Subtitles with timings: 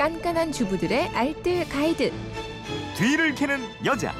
[0.00, 2.10] 깐깐한 주부들의 알뜰 가이드.
[2.96, 4.14] 뒤를 캐는 여자.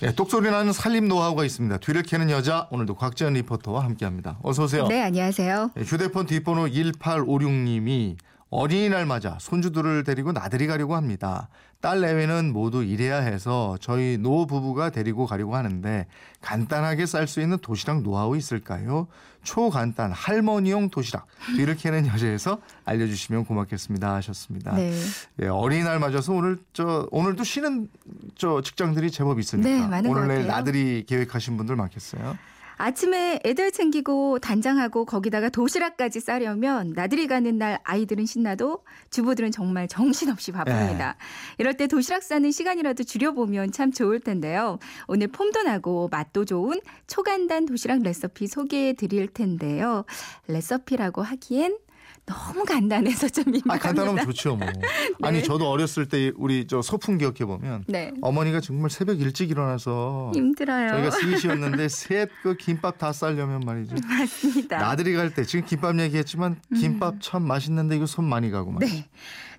[0.00, 1.76] 네, 똑소리 나는 살림 노하우가 있습니다.
[1.76, 4.38] 뒤를 캐는 여자 오늘도 곽지연 리포터와 함께합니다.
[4.42, 4.86] 어서 오세요.
[4.88, 5.72] 네, 안녕하세요.
[5.74, 8.16] 네, 휴대폰 뒷번호 1856님이
[8.52, 11.48] 어린이날 맞아 손주들을 데리고 나들이 가려고 합니다.
[11.80, 16.06] 딸 내외는 모두 일해야 해서 저희 노 부부가 데리고 가려고 하는데
[16.42, 19.08] 간단하게 쌀 수 있는 도시락 노하우 있을까요?
[19.42, 21.26] 초간단 할머니용 도시락
[21.56, 24.76] 뒤를 캐는 여자에서 알려주시면 고맙겠습니다 하셨습니다.
[24.76, 24.92] 네.
[25.40, 27.88] 예, 어린이날 맞아서 오늘 저 오늘도 쉬는
[28.36, 30.46] 저 직장들이 제법 있으니까 네, 오늘 내일.
[30.46, 32.36] 나들이 계획하신 분들 많겠어요.
[32.76, 40.52] 아침에 애들 챙기고 단장하고 거기다가 도시락까지 싸려면 나들이 가는 날 아이들은 신나도 주부들은 정말 정신없이
[40.52, 41.16] 바쁩니다.
[41.58, 44.78] 이럴 때 도시락 싸는 시간이라도 줄여보면 참 좋을 텐데요.
[45.06, 50.04] 오늘 폼도 나고 맛도 좋은 초간단 도시락 레시피 소개해 드릴 텐데요.
[50.48, 51.76] 레시피라고 하기엔
[52.24, 53.78] 너무 간단해서 좀아 민망합니다.
[53.78, 54.66] 간단하면 좋죠 뭐.
[55.22, 58.12] 아니 저도 어렸을 때 우리 저 소풍 기억해 보면 네.
[58.22, 60.88] 어머니가 정말 새벽 일찍 일어나서 힘들어요.
[60.90, 63.96] 저희가 셋이었는데 셋 그 김밥 다 싸려면 말이죠.
[64.08, 64.78] 맞습니다.
[64.78, 68.94] 나들이 갈 때 지금 김밥 얘기했지만 김밥 참 맛있는데 이거 손 많이 가고 말이죠.
[68.94, 69.08] 네.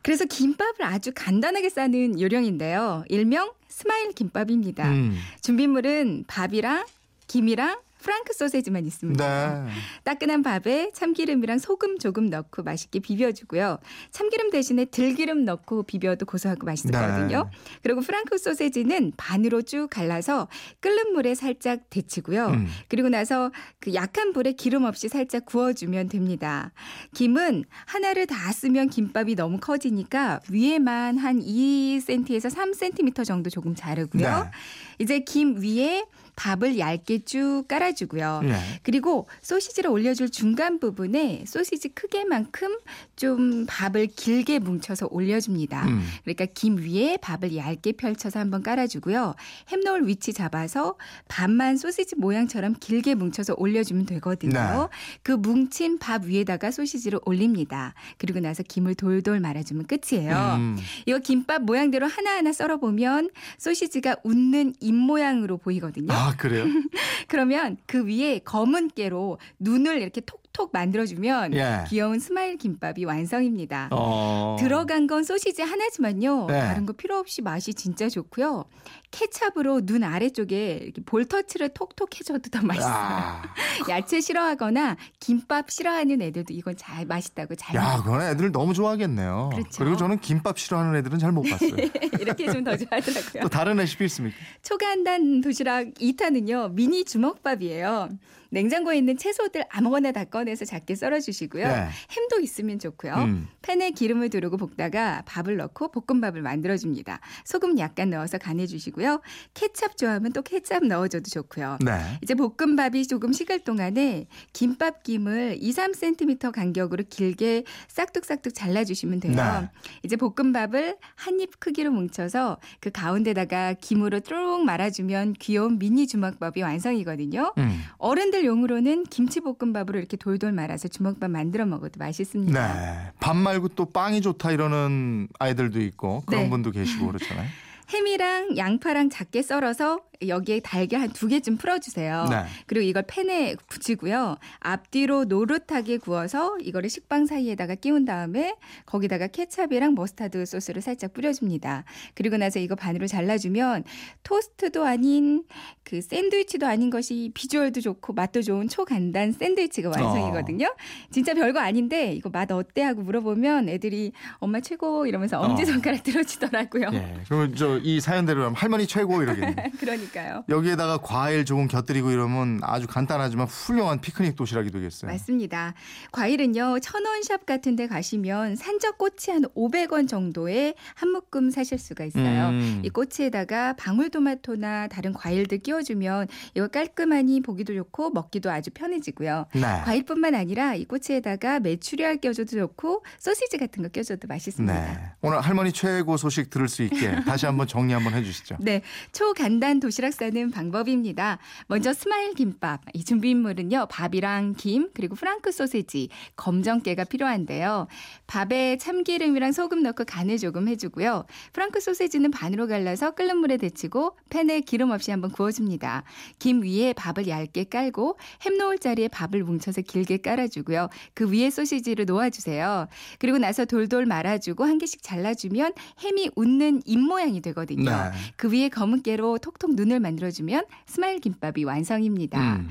[0.02, 3.04] 그래서 김밥을 아주 간단하게 싸는 요령인데요.
[3.10, 4.88] 일명 smile 김밥입니다.
[4.90, 5.18] 음.
[5.42, 6.86] 준비물은 밥이랑
[7.28, 9.64] 김이랑 프랑크 소세지만 있습니다.
[9.64, 9.72] 네.
[10.04, 13.80] 따끈한 밥에 참기름이랑 소금 조금 넣고 맛있게 비벼주고요.
[14.12, 17.50] 참기름 대신에 들기름 넣고 비벼도 고소하고 맛있거든요.
[17.50, 17.58] 네.
[17.82, 20.50] 그리고 프랑크 소세지는 반으로 쭉 갈라서
[20.82, 22.48] 끓는 물에 살짝 데치고요.
[22.48, 22.68] 음.
[22.90, 26.74] 그리고 나서 그 약한 불에 기름 없이 살짝 구워주면 됩니다.
[27.16, 34.28] 김은 하나를 다 쓰면 김밥이 너무 커지니까 위에만 한 2cm에서 3cm 정도 조금 자르고요.
[34.28, 34.52] 네.
[35.00, 38.42] 이제 김 위에 밥을 얇게 쭉 깔아주고요.
[38.44, 38.60] 네.
[38.84, 42.78] 그리고 소시지를 올려줄 중간 부분에 소시지 크게만큼
[43.16, 45.86] 좀 밥을 길게 뭉쳐서 올려줍니다.
[45.88, 46.04] 음.
[46.24, 49.36] 그러니까 김 위에 밥을 얇게 펼쳐서 한번 깔아주고요.
[49.70, 50.96] 햄 넣을 위치 잡아서
[51.28, 54.90] 밥만 소시지 모양처럼 길게 뭉쳐서 올려주면 되거든요.
[54.92, 54.98] 네.
[55.22, 57.94] 그 뭉친 밥 위에다가 소시지를 올립니다.
[58.18, 60.56] 그리고 나서 김을 돌돌 말아주면 끝이에요.
[60.58, 60.78] 음.
[61.06, 66.14] 이거 김밥 모양대로 하나하나 썰어보면 소시지가 웃는 입 모양으로 보이거든요.
[66.24, 66.64] 아 그래요?
[67.28, 71.84] 그러면 그 위에 검은 깨로 눈을 이렇게 톡 톡 만들어주면 예.
[71.88, 73.90] 귀여운 smile 김밥이 완성입니다.
[73.92, 74.56] 어.
[74.60, 76.46] 들어간 건 소시지 하나지만요.
[76.46, 76.60] 네.
[76.60, 78.66] 다른 거 필요 없이 맛이 진짜 좋고요.
[79.10, 82.94] 케찹으로 눈 아래쪽에 이렇게 볼터치를 톡톡 해줘도 더 맛있어요.
[82.94, 83.44] 야,
[83.90, 87.98] 야채 싫어하거나 김밥 싫어하는 애들도 이건 잘 맛있다고 잘 야.
[88.04, 89.50] 그건 애들 너무 좋아하겠네요.
[89.54, 89.84] 그렇죠.
[89.84, 91.72] 리고 저는 김밥 싫어하는 애들은 잘 못 봤어요.
[92.22, 93.42] 이렇게 해주면 더 좋아하더라고요.
[93.42, 94.38] 또 다른 레시피 있습니까?
[94.62, 96.74] 초간단 도시락 2탄은요.
[96.74, 98.10] 미니 주먹밥이에요.
[98.54, 101.68] 냉장고에 있는 채소들 아무거나 다 꺼내서 작게 썰어 주시고요.
[101.68, 101.90] 네.
[102.16, 103.14] 햄도 있으면 좋고요.
[103.16, 103.48] 음.
[103.62, 107.20] 팬에 기름을 두르고 볶다가 밥을 넣고 볶음밥을 만들어 줍니다.
[107.46, 109.22] 소금 약간 넣어서 간해 주시고요.
[109.54, 111.80] 케찹 좋아하면 또 케찹 넣어 줘도 좋고요.
[111.84, 112.00] 네.
[112.22, 119.36] 이제 볶음밥이 조금 식을 동안에 김밥 김을 2, 3cm 간격으로 길게 싹둑싹둑 잘라 주시면 돼요.
[119.36, 119.70] 네.
[120.04, 126.62] 이제 볶음밥을 한 입 크기로 뭉쳐서 그 가운데다가 김으로 쭉 말아 주면 귀여운 미니 주먹밥이
[126.62, 127.54] 완성이거든요.
[127.58, 127.82] 음.
[127.98, 132.74] 어른들 용으로는 김치볶음밥으로 이렇게 돌돌 말아서 주먹밥 만들어 먹어도 맛있습니다.
[132.74, 133.12] 네.
[133.20, 136.50] 밥 말고 또 빵이 좋다 이러는 아이들도 있고 그런 네.
[136.50, 137.48] 분도 계시고 그렇잖아요.
[137.94, 142.26] 햄이랑 양파랑 작게 썰어서 여기에 달걀 한 두 개쯤 풀어주세요.
[142.30, 142.46] 네.
[142.66, 144.38] 그리고 이걸 팬에 붙이고요.
[144.60, 148.56] 앞뒤로 노릇하게 구워서 이거를 식빵 사이에다가 끼운 다음에
[148.86, 151.84] 거기다가 케찹이랑 머스타드 소스를 살짝 뿌려줍니다.
[152.16, 153.84] 그리고 나서 이거 반으로 잘라주면
[154.24, 155.44] 토스트도 아닌
[155.84, 160.74] 그 샌드위치도 아닌 것이 비주얼도 좋고 맛도 좋은 초간단 샌드위치가 완성이거든요.
[161.12, 166.90] 진짜 별거 아닌데 이거 맛 어때 하고 물어보면 애들이 엄마 최고 이러면서 엄지손가락 들어주더라고요.
[166.94, 167.14] 예.
[167.26, 169.56] 그러면 저이 사연대로 하면 할머니 최고 이러겠네요.
[169.80, 170.44] 그러니까요.
[170.50, 175.12] 여기에다가 과일 조금 곁들이고 이러면 아주 간단하지만 훌륭한 피크닉 도시락이 되겠어요.
[175.12, 175.74] 맞습니다.
[176.12, 182.50] 과일은요, 천원샵 같은 데 가시면 산적꼬치 한 500원 정도에 한 묶음 사실 수가 있어요.
[182.50, 182.82] 음.
[182.84, 189.46] 이 꼬치에다가 방울토마토나 다른 과일들 끼워주면 이거 깔끔하니 보기도 좋고 먹기도 아주 편해지고요.
[189.54, 189.62] 네.
[189.62, 194.74] 과일뿐만 아니라 이 꼬치에다가 메추리알 껴줘도 좋고 소시지 같은 거 껴줘도 맛있습니다.
[194.74, 195.12] 네.
[195.22, 198.58] 오늘 할머니 최고 소식 들을 수 있게 다시 한번 정리 한번 해주시죠.
[198.60, 198.84] 네,
[199.14, 201.40] 초간단 도시락 싸는 방법입니다.
[201.66, 202.82] 먼저 스마일 김밥.
[202.94, 207.88] 이 준비물은요, 밥이랑 김, 그리고 프랑크 소세지, 검정깨가 필요한데요.
[208.28, 211.26] 밥에 참기름이랑 소금 넣고 간을 조금 해주고요.
[211.54, 216.04] 프랑크 소세지는 반으로 갈라서 끓는 물에 데치고 팬에 기름 없이 한번 구워줍니다.
[216.38, 220.90] 김 위에 밥을 얇게 깔고 햄 놓을 자리에 밥을 뭉쳐서 길게 깔아주고요.
[221.16, 222.88] 그 위에 소시지를 놓아주세요.
[223.18, 225.74] 그리고 나서 돌돌 말아주고 한 개씩 잘라주면
[226.04, 227.90] 햄이 웃는 입 모양이 되 거든요.
[227.90, 228.12] 네.
[228.36, 232.56] 그 위에 검은 깨로 톡톡 눈을 만들어주면 스마일 김밥이 완성입니다.
[232.58, 232.70] 음.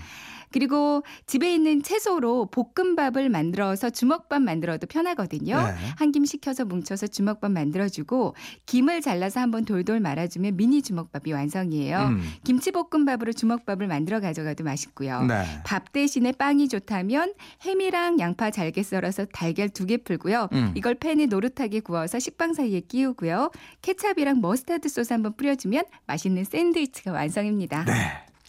[0.53, 5.57] 그리고 집에 있는 채소로 볶음밥을 만들어서 주먹밥 만들어도 편하거든요.
[5.57, 5.75] 네.
[5.97, 8.35] 한김 식혀서 뭉쳐서 주먹밥 만들어주고
[8.67, 11.99] 김을 잘라서 한번 돌돌 말아주면 미니 주먹밥이 완성이에요.
[11.99, 12.23] 음.
[12.45, 15.25] 김치볶음밥으로 주먹밥을 만들어 가져가도 맛있고요.
[15.25, 15.45] 네.
[15.65, 17.35] 밥 대신에 빵이 좋다면
[17.65, 20.49] 햄이랑 양파 잘게 썰어서 달걀 두 개 풀고요.
[20.53, 20.73] 음.
[20.77, 23.51] 이걸 팬에 노릇하게 구워서 식빵 사이에 끼우고요.
[23.83, 27.85] 케찹이랑 머스타드 소스 한번 뿌려주면 맛있는 샌드위치가 완성입니다.
[27.85, 27.93] 네.